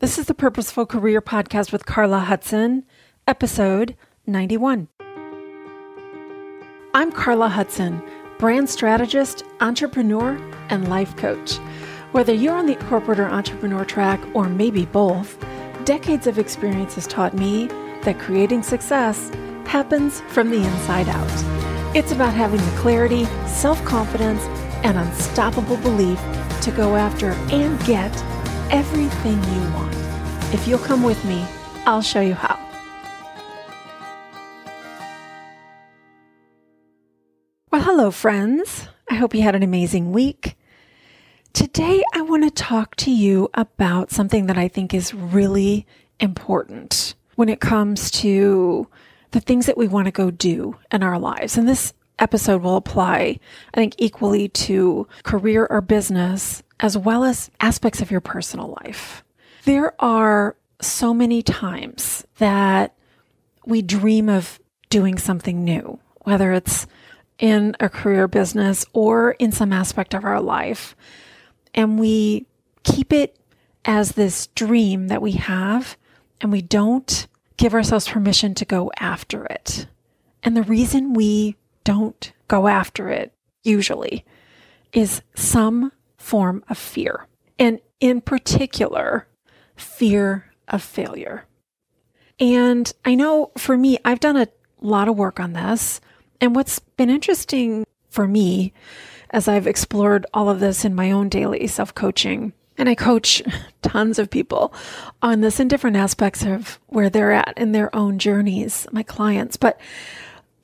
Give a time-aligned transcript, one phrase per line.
[0.00, 2.84] This is the Purposeful Career Podcast with Carla Hudson,
[3.26, 3.96] episode
[4.28, 4.86] 91.
[6.94, 8.00] I'm Carla Hudson,
[8.38, 11.56] brand strategist, entrepreneur, and life coach.
[12.12, 15.36] Whether you're on the corporate or entrepreneur track, or maybe both,
[15.84, 17.66] decades of experience has taught me
[18.04, 19.32] that creating success
[19.66, 21.96] happens from the inside out.
[21.96, 24.44] It's about having the clarity, self confidence,
[24.84, 26.20] and unstoppable belief
[26.60, 28.14] to go after and get
[28.70, 29.87] everything you want.
[30.50, 31.46] If you'll come with me,
[31.84, 32.58] I'll show you how.
[37.70, 38.88] Well, hello, friends.
[39.10, 40.56] I hope you had an amazing week.
[41.52, 45.86] Today, I want to talk to you about something that I think is really
[46.18, 48.88] important when it comes to
[49.32, 51.58] the things that we want to go do in our lives.
[51.58, 53.38] And this episode will apply,
[53.74, 59.22] I think, equally to career or business, as well as aspects of your personal life.
[59.64, 62.94] There are so many times that
[63.66, 64.58] we dream of
[64.90, 66.86] doing something new, whether it's
[67.38, 70.96] in a career business or in some aspect of our life.
[71.74, 72.46] And we
[72.82, 73.38] keep it
[73.84, 75.96] as this dream that we have,
[76.40, 79.86] and we don't give ourselves permission to go after it.
[80.42, 83.32] And the reason we don't go after it
[83.62, 84.24] usually
[84.92, 87.26] is some form of fear.
[87.58, 89.26] And in particular,
[89.78, 91.46] fear of failure.
[92.40, 94.48] And I know for me, I've done a
[94.80, 96.00] lot of work on this.
[96.40, 98.72] And what's been interesting for me
[99.30, 103.42] as I've explored all of this in my own daily self coaching, and I coach
[103.82, 104.72] tons of people
[105.20, 109.56] on this in different aspects of where they're at in their own journeys, my clients.
[109.56, 109.80] But,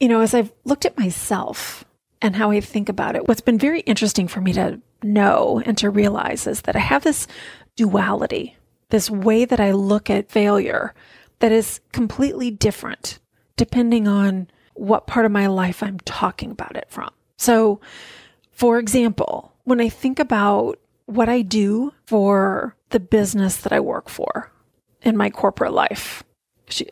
[0.00, 1.84] you know, as I've looked at myself
[2.22, 5.76] and how I think about it, what's been very interesting for me to know and
[5.78, 7.26] to realize is that I have this
[7.76, 8.56] duality,
[8.94, 10.94] this way that I look at failure
[11.40, 13.18] that is completely different
[13.56, 17.10] depending on what part of my life I'm talking about it from.
[17.36, 17.80] So,
[18.52, 24.08] for example, when I think about what I do for the business that I work
[24.08, 24.52] for
[25.02, 26.22] in my corporate life,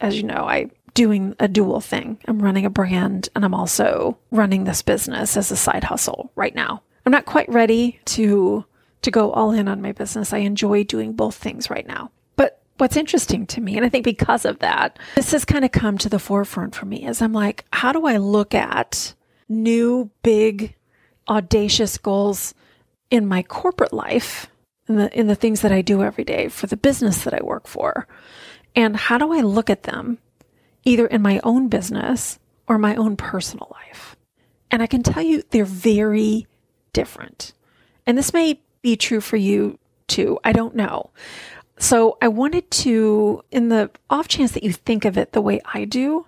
[0.00, 2.18] as you know, I'm doing a dual thing.
[2.26, 6.54] I'm running a brand and I'm also running this business as a side hustle right
[6.56, 6.82] now.
[7.06, 8.64] I'm not quite ready to
[9.02, 10.32] to go all in on my business.
[10.32, 12.10] I enjoy doing both things right now.
[12.36, 15.72] But what's interesting to me, and I think because of that, this has kind of
[15.72, 19.14] come to the forefront for me is I'm like, how do I look at
[19.48, 20.74] new, big,
[21.28, 22.54] audacious goals
[23.10, 24.48] in my corporate life,
[24.88, 27.42] in the in the things that I do every day for the business that I
[27.42, 28.06] work for?
[28.74, 30.18] And how do I look at them
[30.84, 34.16] either in my own business or my own personal life?
[34.70, 36.46] And I can tell you they're very
[36.94, 37.52] different.
[38.06, 39.78] And this may be true for you
[40.08, 40.38] too.
[40.44, 41.10] I don't know.
[41.78, 45.60] So I wanted to, in the off chance that you think of it the way
[45.72, 46.26] I do,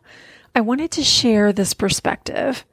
[0.55, 2.65] I wanted to share this perspective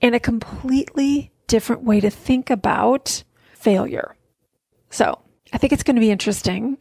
[0.00, 3.24] in a completely different way to think about
[3.54, 4.16] failure.
[4.90, 5.20] So
[5.52, 6.78] I think it's going to be interesting.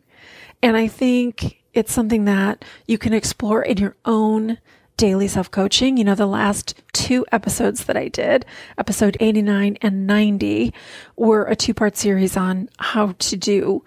[0.61, 4.57] And I think it's something that you can explore in your own
[4.99, 5.95] daily self coaching.
[5.97, 8.45] You know, the last two episodes that I did,
[8.77, 10.73] episode 89 and 90,
[11.15, 13.83] were a two part series on how to do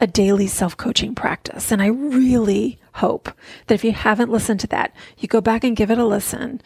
[0.00, 1.70] a daily self coaching practice.
[1.70, 3.30] And I really hope
[3.66, 6.62] that if you haven't listened to that, you go back and give it a listen.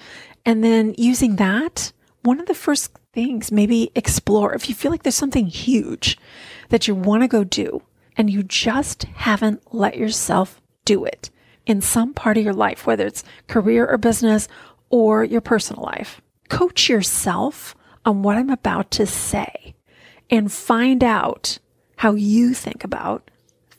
[0.47, 1.93] And then using that,
[2.23, 6.17] one of the first things, maybe explore if you feel like there's something huge
[6.69, 7.83] that you want to go do
[8.17, 11.31] and you just haven't let yourself do it
[11.69, 14.49] in some part of your life, whether it's career or business
[14.89, 16.21] or your personal life.
[16.49, 19.77] Coach yourself on what I'm about to say
[20.31, 21.59] and find out
[21.97, 23.31] how you think about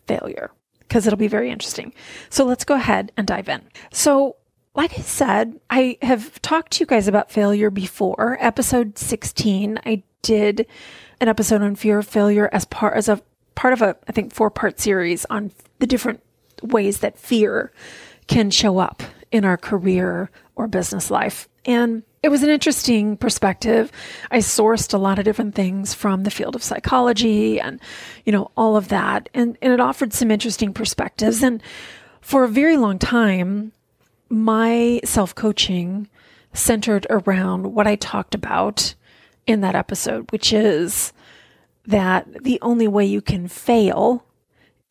[0.07, 1.94] failure because it'll be very interesting.
[2.29, 3.61] So let's go ahead and dive in.
[3.91, 4.38] So,
[4.75, 8.38] like I said, I have talked to you guys about failure before.
[8.39, 10.67] Episode 16, I did
[11.19, 13.22] an episode on fear of failure as part as a
[13.55, 16.22] part of a I think four part series on the different
[16.62, 17.72] ways that fear
[18.28, 21.47] can show up in our career or business life.
[21.66, 23.91] And it was an interesting perspective.
[24.32, 27.79] I sourced a lot of different things from the field of psychology and,
[28.26, 29.29] you know, all of that.
[29.34, 31.41] And, and it offered some interesting perspectives.
[31.44, 31.61] And
[32.22, 33.72] for a very long time,
[34.29, 36.08] my self coaching
[36.53, 38.96] centered around what I talked about
[39.47, 41.14] in that episode, which is
[41.85, 44.26] that the only way you can fail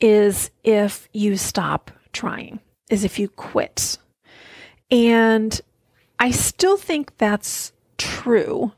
[0.01, 2.61] is if you stop trying,
[2.91, 3.99] is if you quit.
[4.91, 5.61] And
[6.19, 8.73] I still think that's true,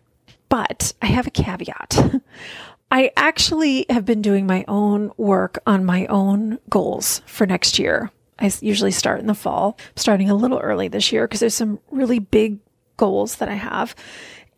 [0.49, 2.21] but I have a caveat.
[2.91, 8.11] I actually have been doing my own work on my own goals for next year.
[8.41, 11.55] I usually start in the fall, I'm starting a little early this year because there's
[11.55, 12.59] some really big
[12.97, 13.95] goals that I have.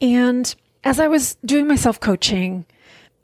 [0.01, 0.55] And
[0.85, 2.65] as I was doing my self coaching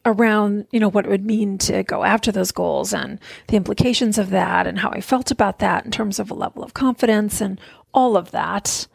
[0.04, 3.18] around, you know, what it would mean to go after those goals and
[3.48, 6.62] the implications of that and how I felt about that in terms of a level
[6.62, 7.60] of confidence and
[7.92, 8.86] all of that,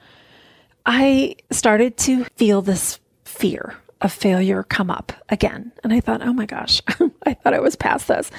[0.85, 5.71] I started to feel this fear of failure come up again.
[5.83, 6.81] And I thought, oh my gosh,
[7.25, 8.29] I thought I was past this.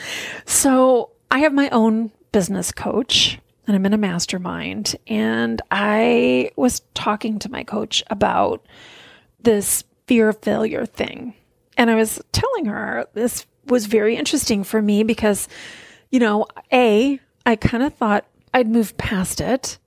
[0.45, 4.97] So I have my own business coach and I'm in a mastermind.
[5.07, 8.65] And I was talking to my coach about
[9.41, 11.35] this fear of failure thing.
[11.77, 15.49] And I was telling her this was very interesting for me because,
[16.11, 19.79] you know, A, I kind of thought I'd moved past it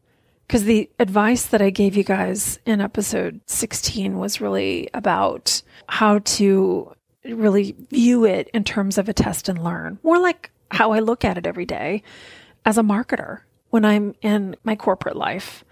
[0.48, 6.20] because the advice that I gave you guys in episode 16 was really about how
[6.20, 6.94] to
[7.26, 11.26] really view it in terms of a test and learn, more like how I look
[11.26, 12.04] at it every day
[12.66, 15.64] as a marketer when I'm in my corporate life.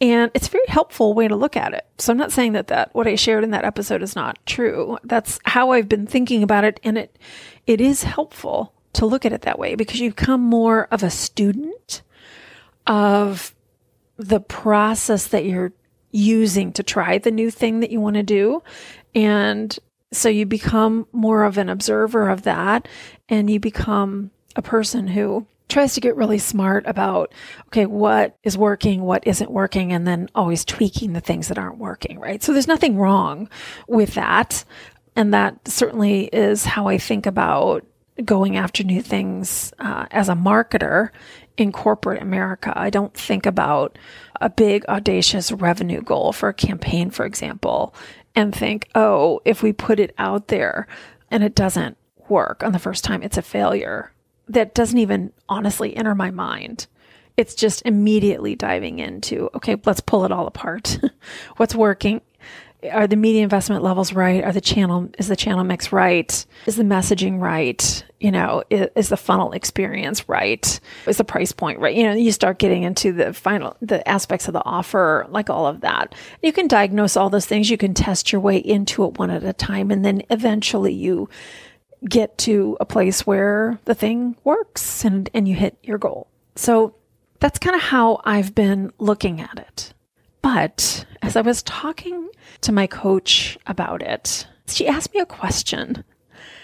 [0.00, 1.84] And it's a very helpful way to look at it.
[1.98, 4.98] So I'm not saying that that what I shared in that episode is not true.
[5.02, 7.18] That's how I've been thinking about it and it
[7.66, 11.10] it is helpful to look at it that way because you become more of a
[11.10, 12.02] student
[12.86, 13.54] of
[14.16, 15.72] the process that you're
[16.10, 18.62] using to try the new thing that you want to do
[19.14, 19.78] and
[20.10, 22.88] so you become more of an observer of that
[23.28, 27.32] and you become a person who tries to get really smart about
[27.66, 31.78] okay what is working what isn't working and then always tweaking the things that aren't
[31.78, 32.42] working right?
[32.42, 33.48] So there's nothing wrong
[33.86, 34.64] with that.
[35.16, 37.84] And that certainly is how i think about
[38.24, 41.10] going after new things uh, as a marketer
[41.56, 42.72] in corporate america.
[42.76, 43.98] I don't think about
[44.40, 47.94] a big audacious revenue goal for a campaign for example
[48.34, 50.86] and think oh if we put it out there
[51.30, 51.96] and it doesn't
[52.28, 54.12] work on the first time it's a failure
[54.48, 56.86] that doesn't even honestly enter my mind.
[57.36, 60.98] It's just immediately diving into, okay, let's pull it all apart.
[61.56, 62.20] What's working?
[62.92, 64.42] Are the media investment levels right?
[64.44, 66.46] Are the channel, is the channel mix right?
[66.66, 68.04] Is the messaging right?
[68.20, 70.80] You know, is, is the funnel experience right?
[71.06, 71.94] Is the price point right?
[71.94, 75.66] You know, you start getting into the final, the aspects of the offer, like all
[75.66, 76.14] of that.
[76.40, 77.68] You can diagnose all those things.
[77.68, 79.90] You can test your way into it one at a time.
[79.90, 81.28] And then eventually you,
[82.06, 86.28] get to a place where the thing works and, and you hit your goal.
[86.56, 86.94] So
[87.40, 89.94] that's kind of how I've been looking at it.
[90.42, 92.28] But as I was talking
[92.62, 96.04] to my coach about it, she asked me a question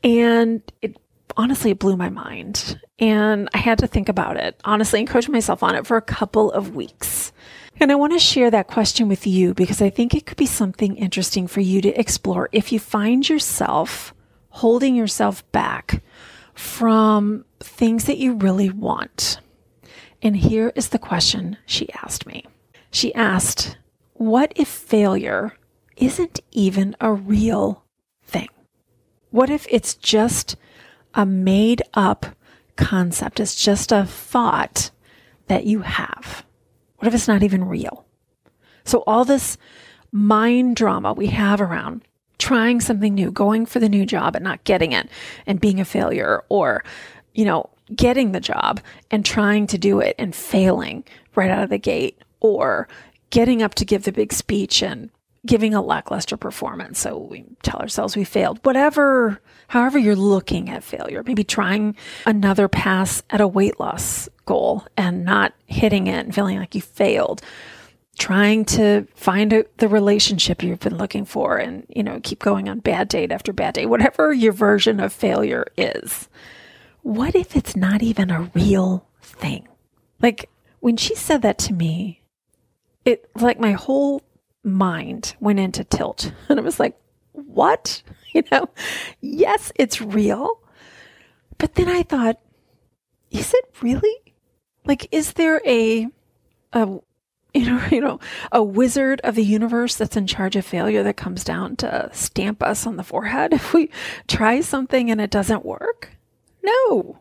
[0.02, 0.96] and it
[1.36, 2.80] honestly blew my mind.
[2.98, 6.02] And I had to think about it, honestly, and coach myself on it for a
[6.02, 7.32] couple of weeks.
[7.80, 10.46] And I want to share that question with you because I think it could be
[10.46, 14.14] something interesting for you to explore if you find yourself
[14.54, 16.00] holding yourself back
[16.54, 19.40] from things that you really want.
[20.22, 22.44] And here is the question she asked me.
[22.92, 23.76] She asked,
[24.12, 25.54] What if failure
[25.96, 27.84] isn't even a real
[28.22, 28.48] thing?
[29.30, 30.54] What if it's just
[31.14, 32.24] a made up
[32.76, 33.40] concept?
[33.40, 34.92] It's just a thought
[35.48, 36.44] that you have.
[36.98, 38.06] What if it's not even real?
[38.84, 39.58] So, all this
[40.12, 42.02] mind drama we have around
[42.38, 45.08] trying something new, going for the new job and not getting it
[45.46, 46.84] and being a failure or,
[47.32, 51.04] you know, getting the job and trying to do it and failing
[51.34, 52.88] right out of the gate or
[53.30, 55.10] getting up to give the big speech and
[55.46, 56.98] giving a lackluster performance.
[56.98, 58.60] So we tell ourselves we failed.
[58.62, 64.86] Whatever, however you're looking at failure, maybe trying another pass at a weight loss goal
[64.96, 67.42] and not hitting it and feeling like you failed
[68.14, 72.68] trying to find a, the relationship you've been looking for and you know keep going
[72.68, 76.28] on bad date after bad date whatever your version of failure is.
[77.02, 79.68] What if it's not even a real thing?
[80.22, 80.48] Like
[80.80, 82.22] when she said that to me
[83.04, 84.22] it like my whole
[84.62, 86.32] mind went into tilt.
[86.48, 86.96] And it was like
[87.32, 88.02] what?
[88.34, 88.68] You know
[89.20, 90.60] yes it's real.
[91.56, 92.40] But then i thought
[93.30, 94.34] is it really?
[94.84, 96.08] Like is there a
[96.72, 96.98] a
[97.56, 98.18] you know, you know,
[98.50, 102.60] a wizard of the universe that's in charge of failure that comes down to stamp
[102.64, 103.90] us on the forehead if we
[104.26, 106.10] try something and it doesn't work?
[106.64, 107.20] No.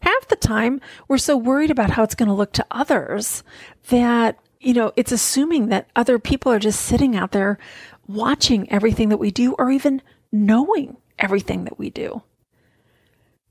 [0.00, 3.42] Half the time, we're so worried about how it's going to look to others
[3.90, 7.58] that, you know, it's assuming that other people are just sitting out there
[8.06, 10.00] watching everything that we do or even
[10.32, 12.22] knowing everything that we do.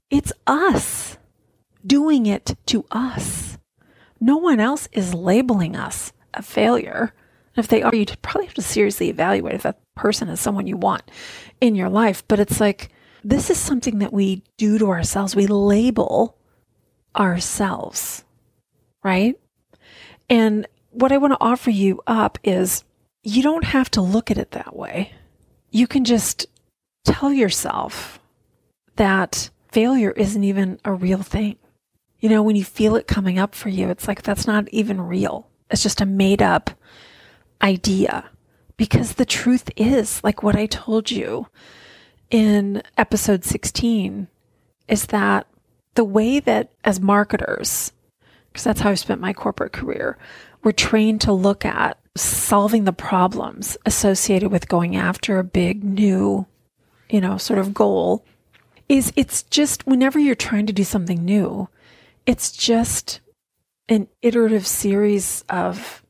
[0.10, 1.18] It's us
[1.86, 3.47] doing it to us
[4.20, 7.14] no one else is labeling us a failure.
[7.56, 10.68] And If they are, you'd probably have to seriously evaluate if that person is someone
[10.68, 11.04] you want
[11.60, 12.24] in your life.
[12.28, 12.90] But it's like
[13.24, 15.36] this is something that we do to ourselves.
[15.36, 16.38] We label
[17.16, 18.24] ourselves,
[19.04, 19.36] right?
[20.30, 22.84] And what I want to offer you up is
[23.24, 25.14] you don't have to look at it that way.
[25.72, 26.46] You can just
[27.04, 28.20] tell yourself
[28.96, 31.58] that failure isn't even a real thing.
[32.20, 35.02] You know, when you feel it coming up for you, it's like that's not even
[35.02, 35.48] real.
[35.70, 36.72] It's just a made up
[37.62, 38.30] idea.
[38.76, 41.48] Because the truth is, like what I told you
[42.30, 44.28] in episode 16,
[44.88, 45.48] is that
[45.96, 47.92] the way that as marketers,
[48.52, 50.18] because that's how I spent my corporate career,
[50.64, 56.46] we're trained to look at solving the problems associated with going after a big new,
[57.10, 58.24] you know, sort of goal
[58.90, 61.68] is it's just whenever you're trying to do something new,
[62.28, 63.22] it's just
[63.88, 66.04] an iterative series of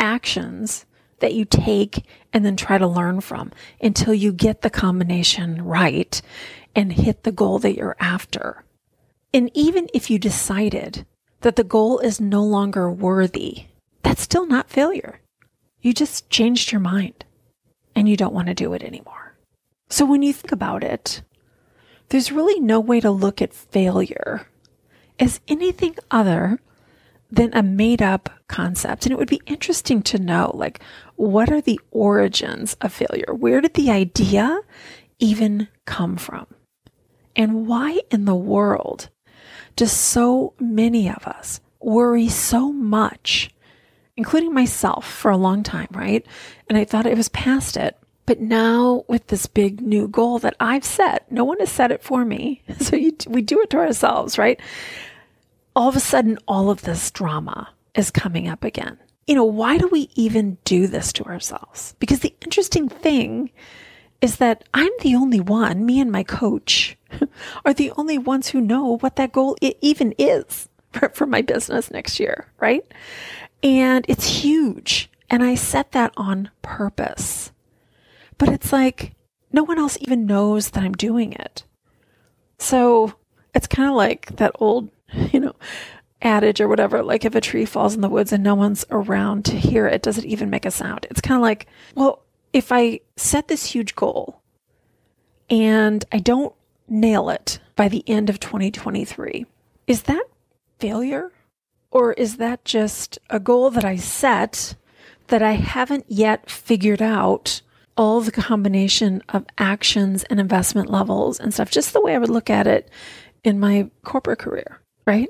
[0.00, 0.84] actions
[1.20, 6.20] that you take and then try to learn from until you get the combination right
[6.74, 8.64] and hit the goal that you're after.
[9.32, 11.06] And even if you decided
[11.42, 13.66] that the goal is no longer worthy,
[14.02, 15.20] that's still not failure.
[15.80, 17.24] You just changed your mind
[17.94, 19.36] and you don't want to do it anymore.
[19.88, 21.22] So when you think about it,
[22.08, 24.48] there's really no way to look at failure
[25.20, 26.58] as anything other
[27.30, 29.06] than a made up concept.
[29.06, 30.80] And it would be interesting to know, like,
[31.14, 33.32] what are the origins of failure?
[33.32, 34.60] Where did the idea
[35.20, 36.46] even come from?
[37.36, 39.10] And why in the world
[39.76, 43.50] do so many of us worry so much
[44.20, 46.26] including myself for a long time, right?
[46.68, 47.96] And I thought it was past it.
[48.26, 52.02] But now with this big new goal that I've set, no one has set it
[52.02, 52.62] for me.
[52.80, 54.60] So you, we do it to ourselves, right?
[55.74, 58.98] All of a sudden, all of this drama is coming up again.
[59.26, 61.94] You know, why do we even do this to ourselves?
[62.00, 63.50] Because the interesting thing
[64.20, 66.96] is that I'm the only one, me and my coach
[67.64, 71.90] are the only ones who know what that goal even is for, for my business
[71.90, 72.84] next year, right?
[73.62, 75.10] And it's huge.
[75.28, 77.52] And I set that on purpose.
[78.38, 79.14] But it's like
[79.52, 81.64] no one else even knows that I'm doing it.
[82.58, 83.14] So
[83.54, 84.90] it's kind of like that old,
[85.32, 85.54] you know,
[86.22, 89.44] adage or whatever like if a tree falls in the woods and no one's around
[89.46, 91.06] to hear it, does it even make a sound?
[91.10, 94.40] It's kind of like, well, if I set this huge goal
[95.48, 96.54] and I don't
[96.88, 99.46] nail it by the end of 2023,
[99.86, 100.24] is that
[100.78, 101.32] failure?
[101.90, 104.76] Or is that just a goal that I set
[105.28, 107.62] that I haven't yet figured out
[107.96, 112.30] all the combination of actions and investment levels and stuff, just the way I would
[112.30, 112.88] look at it
[113.44, 115.28] in my corporate career, right?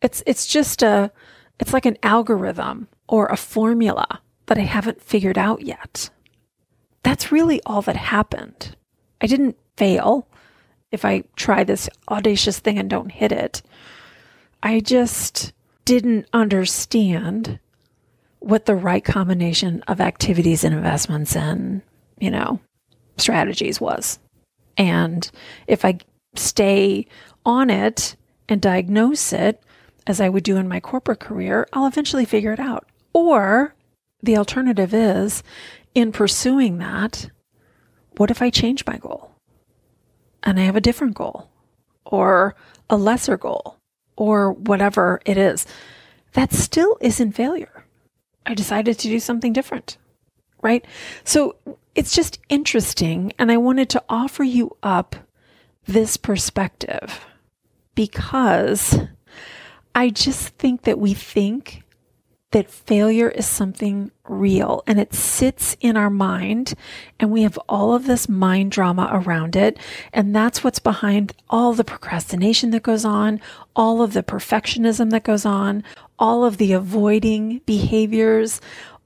[0.00, 1.10] It's it's just a
[1.58, 6.10] it's like an algorithm or a formula that I haven't figured out yet.
[7.02, 8.76] That's really all that happened.
[9.20, 10.26] I didn't fail
[10.90, 13.62] if I try this audacious thing and don't hit it.
[14.62, 15.52] I just
[15.84, 17.58] didn't understand
[18.40, 21.82] what the right combination of activities and investments and,
[22.18, 22.60] you know,
[23.16, 24.18] strategies was.
[24.76, 25.30] And
[25.66, 25.98] if I
[26.34, 27.06] stay
[27.44, 28.16] on it
[28.48, 29.62] and diagnose it,
[30.06, 32.88] as I would do in my corporate career, I'll eventually figure it out.
[33.12, 33.74] Or
[34.22, 35.42] the alternative is
[35.94, 37.30] in pursuing that,
[38.16, 39.30] what if I change my goal
[40.42, 41.48] and I have a different goal
[42.04, 42.54] or
[42.90, 43.76] a lesser goal
[44.16, 45.66] or whatever it is,
[46.32, 47.84] that still isn't failure.
[48.44, 49.98] I decided to do something different,
[50.62, 50.84] right?
[51.24, 51.56] So
[51.94, 53.32] it's just interesting.
[53.38, 55.16] And I wanted to offer you up
[55.86, 57.20] this perspective
[57.94, 58.98] because
[59.94, 61.82] I just think that we think
[62.52, 66.74] that failure is something real and it sits in our mind
[67.18, 69.78] and we have all of this mind drama around it.
[70.12, 73.40] And that's what's behind all the procrastination that goes on,
[73.74, 75.82] all of the perfectionism that goes on,
[76.18, 78.60] all of the avoiding behaviors,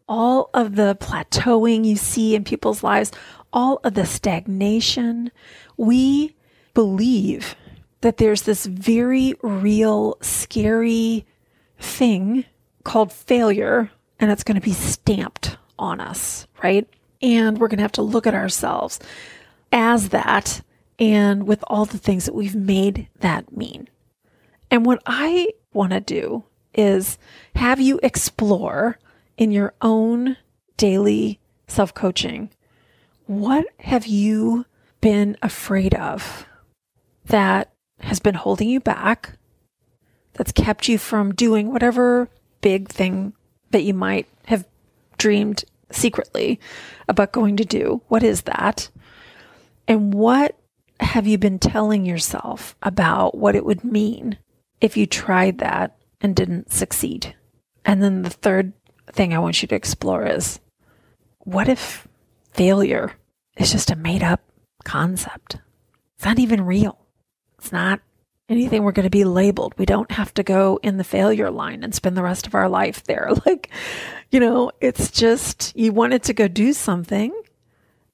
[0.09, 3.13] all of the plateauing you see in people's lives,
[3.53, 5.31] all of the stagnation.
[5.77, 6.35] We
[6.75, 7.55] believe
[8.01, 11.27] that there's this very real, scary
[11.79, 12.45] thing
[12.85, 16.89] called failure and it's going to be stamped on us, right?
[17.21, 18.99] And we're going to have to look at ourselves
[19.73, 20.63] as that
[20.99, 23.89] and with all the things that we've made that mean.
[24.71, 27.19] And what I want to do is
[27.55, 28.99] have you explore
[29.37, 30.37] in your own
[30.77, 32.51] daily self coaching
[33.27, 34.65] what have you
[35.01, 36.47] been afraid of
[37.27, 39.39] that has been holding you back,
[40.35, 42.29] that's kept you from doing whatever
[42.61, 43.33] big thing
[43.71, 44.67] that you might have
[45.19, 46.61] dreamed secretly
[47.09, 48.03] about going to do?
[48.09, 48.91] What is that?
[49.89, 50.57] And what
[51.01, 54.39] have you been telling yourself about what it would mean
[54.81, 57.35] if you tried that and didn't succeed?
[57.85, 58.73] And then the third
[59.13, 60.61] thing I want you to explore is
[61.39, 62.09] what if
[62.53, 63.13] failure
[63.57, 64.43] is just a made up
[64.85, 65.59] concept?
[66.17, 67.06] It's not even real.
[67.67, 68.01] It's not
[68.49, 69.75] anything we're going to be labeled.
[69.77, 72.69] We don't have to go in the failure line and spend the rest of our
[72.69, 73.29] life there.
[73.45, 73.71] Like,
[74.31, 77.33] you know, it's just you wanted to go do something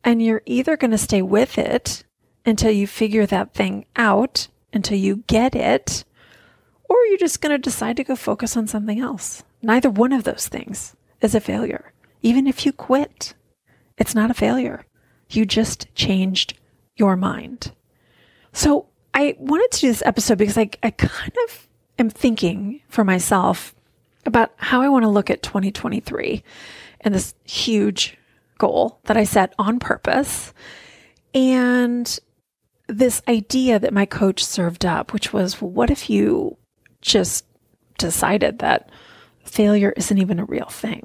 [0.03, 2.03] and you're either going to stay with it
[2.47, 6.05] until you figure that thing out, until you get it,
[6.89, 9.43] or you're just going to decide to go focus on something else.
[9.61, 11.93] Neither one of those things is a failure.
[12.23, 13.35] Even if you quit,
[13.99, 14.87] it's not a failure.
[15.29, 16.59] You just changed
[16.97, 17.73] your mind.
[18.55, 23.05] So I wanted to do this episode because I, I kind of am thinking for
[23.05, 23.75] myself
[24.25, 26.43] about how I want to look at 2023
[27.01, 28.17] and this huge
[28.59, 30.53] goal that I set on purpose.
[31.35, 32.19] And
[32.89, 36.57] this idea that my coach served up, which was, what if you
[37.01, 37.45] just
[37.99, 38.91] decided that
[39.45, 41.05] failure isn't even a real thing?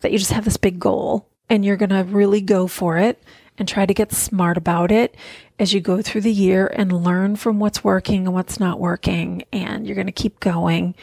[0.00, 3.22] That you just have this big goal and you're going to really go for it
[3.62, 5.14] and try to get smart about it
[5.56, 9.44] as you go through the year and learn from what's working and what's not working.
[9.52, 10.96] And you're going to keep going.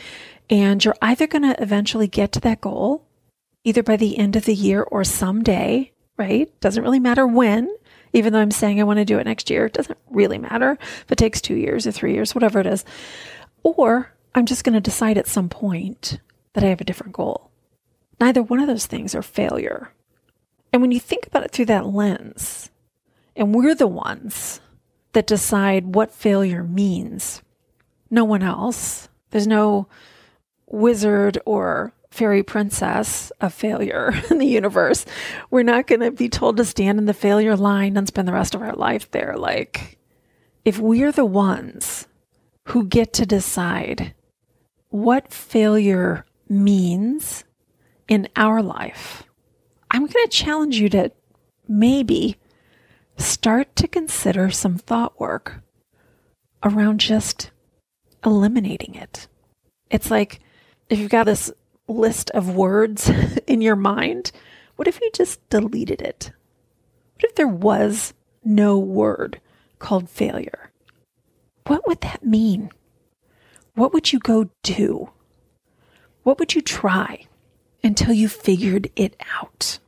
[0.50, 3.06] And you're either going to eventually get to that goal,
[3.64, 6.52] either by the end of the year or someday, right?
[6.60, 7.74] Doesn't really matter when
[8.12, 10.78] even though I'm saying I want to do it next year, it doesn't really matter
[10.82, 12.84] if it takes two years or three years, whatever it is.
[13.64, 16.20] Or I'm just going to decide at some point
[16.56, 17.52] that I have a different goal.
[18.20, 19.94] Neither one of those things are failure.
[20.72, 22.70] And when you think about it through that lens,
[23.36, 24.62] and we're the ones
[25.14, 27.42] that decide what failure means,
[28.10, 29.10] no one else.
[29.32, 29.88] There's no
[30.68, 35.06] wizard or fairy princess of failure in the universe.
[35.50, 38.34] We're not going to be told to stand in the failure line and spend the
[38.34, 39.36] rest of our life there.
[39.38, 39.98] Like,
[40.66, 42.08] if we're the ones
[42.66, 44.14] who get to decide
[44.90, 47.44] what failure means
[48.08, 49.24] in our life,
[49.92, 51.12] I'm going to challenge you to
[51.68, 52.38] maybe
[53.18, 55.62] start to consider some thought work
[56.64, 57.52] around just
[58.26, 59.28] eliminating it.
[59.90, 60.40] It's like
[60.90, 61.52] if you've got this
[61.88, 63.10] list of words
[63.48, 64.32] in your mind,
[64.76, 66.32] what if you just deleted it?
[67.16, 69.42] What if there was no word
[69.80, 70.72] called failure?
[71.68, 72.72] What would that mean?
[73.76, 75.12] What would you go do?
[76.24, 77.28] What would you try
[77.84, 79.80] until you figured it out?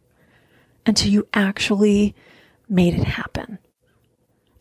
[0.85, 2.15] Until you actually
[2.67, 3.59] made it happen?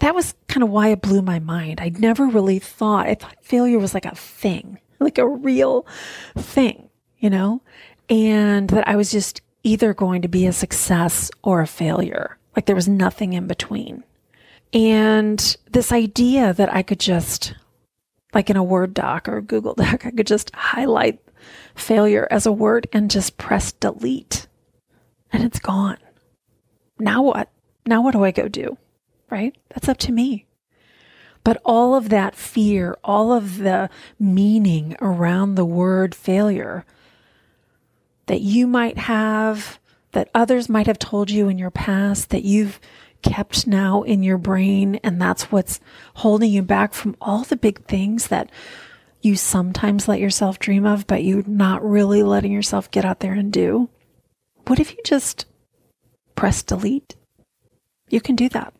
[0.01, 1.81] That was kind of why it blew my mind.
[1.81, 5.87] I'd never really thought, I thought failure was like a thing, like a real
[6.37, 6.91] thing
[7.21, 7.63] you know,
[8.09, 12.39] and that I was just either going to be a success or a failure.
[12.57, 14.03] Like there was nothing in between.
[14.73, 17.55] And this idea that I could just,
[18.35, 21.21] like in a Word doc or a Google Doc, I could just highlight
[21.75, 24.47] failure as a word and just press delete
[25.33, 25.99] and it's gone.
[26.99, 27.51] Now what?
[27.87, 28.77] Now what do I go do?
[29.31, 29.57] Right?
[29.71, 30.47] That's up to me.
[31.43, 36.85] But all of that fear, all of the meaning around the word failure
[38.27, 39.79] that you might have,
[40.13, 42.79] that others might have told you in your past, that you've
[43.23, 45.81] kept now in your brain, and that's what's
[46.15, 48.51] holding you back from all the big things that
[49.23, 53.35] you sometimes let yourself dream of, but you're not really letting yourself get out there
[53.35, 53.89] and do.
[54.67, 55.47] What if you just
[56.35, 57.17] press delete?
[58.09, 58.75] You can do that.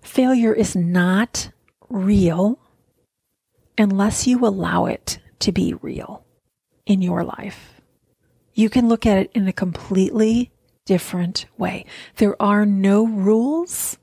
[0.00, 1.50] Failure is not
[1.88, 2.58] real
[3.78, 6.24] unless you allow it to be real
[6.86, 7.76] in your life
[8.56, 10.50] you can look at it in a completely
[10.86, 11.84] different way.
[12.16, 13.98] There are no rules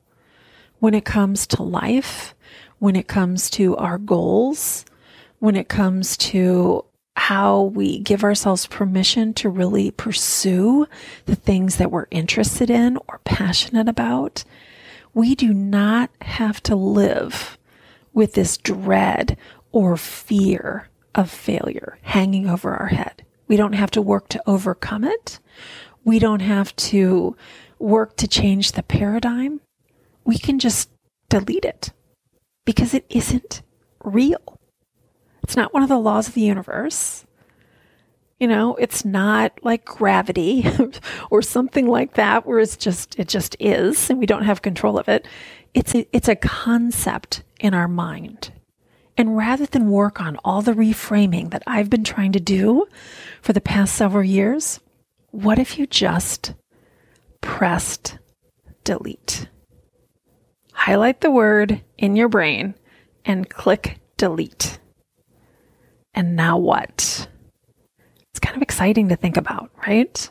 [0.78, 2.34] when it comes to life,
[2.78, 4.84] when it comes to our goals,
[5.44, 6.82] when it comes to
[7.16, 10.86] how we give ourselves permission to really pursue
[11.26, 14.42] the things that we're interested in or passionate about.
[15.12, 17.58] We do not have to live
[18.14, 19.36] with this dread
[19.70, 23.22] or fear of failure hanging over our head.
[23.46, 25.40] We don't have to work to overcome it.
[26.04, 27.36] We don't have to
[27.78, 29.60] work to change the paradigm.
[30.24, 30.88] We can just
[31.28, 31.92] delete it
[32.64, 33.60] because it isn't
[34.02, 34.53] real.
[35.44, 37.24] It's not one of the laws of the universe.
[38.40, 40.66] You know, it's not like gravity
[41.30, 44.98] or something like that where it's just it just is and we don't have control
[44.98, 45.26] of it.
[45.72, 48.52] It's a, it's a concept in our mind.
[49.16, 52.86] And rather than work on all the reframing that I've been trying to do
[53.40, 54.80] for the past several years,
[55.30, 56.54] what if you just
[57.40, 58.18] pressed
[58.82, 59.48] delete?
[60.84, 62.74] highlight the word in your brain
[63.24, 64.78] and click delete.
[66.14, 67.28] And now what?
[68.30, 70.30] It's kind of exciting to think about, right?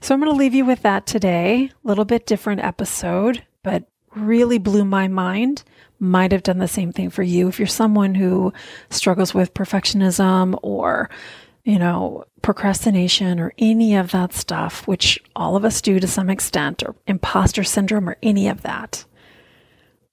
[0.00, 1.70] So I'm going to leave you with that today.
[1.84, 5.64] A little bit different episode, but really blew my mind.
[5.98, 7.48] Might have done the same thing for you.
[7.48, 8.52] If you're someone who
[8.90, 11.08] struggles with perfectionism or,
[11.64, 16.30] you know, procrastination or any of that stuff, which all of us do to some
[16.30, 19.04] extent, or imposter syndrome or any of that,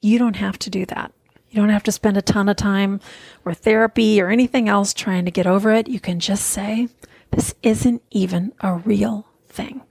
[0.02, 1.12] you don't have to do that.
[1.54, 3.00] You don't have to spend a ton of time
[3.46, 5.88] or therapy or anything else trying to get over it.
[5.88, 6.88] You can just say,
[7.30, 9.84] this isn't even a real thing.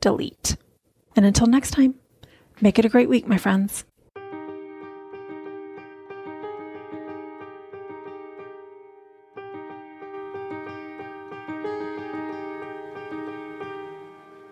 [0.00, 0.56] Delete.
[1.16, 1.96] And until next time,
[2.60, 3.84] make it a great week, my friends.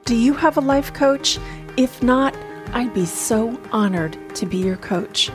[0.05, 1.39] Do you have a life coach?
[1.77, 2.37] If not,
[2.75, 5.31] I'd be so honored to be your coach.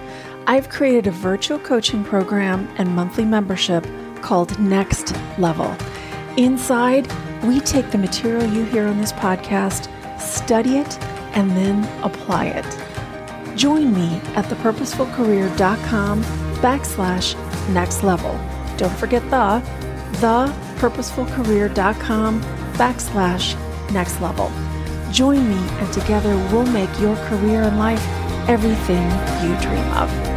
[0.49, 3.86] I've created a virtual coaching program and monthly membership
[4.21, 5.75] called Next Level.
[6.38, 7.12] Inside,
[7.43, 9.89] we take the material you hear on this podcast,
[10.21, 10.97] study it,
[11.36, 12.65] and then apply it.
[13.57, 17.36] Join me at thepurposefulcareer.com backslash
[17.73, 18.39] next level.
[18.77, 19.62] Don't forget the,
[20.21, 22.41] thepurposefulcareer.com
[22.75, 24.49] backslash next level.
[25.12, 28.01] Join me, and together we'll make your career and life
[28.47, 29.12] everything
[29.43, 30.37] you dream of.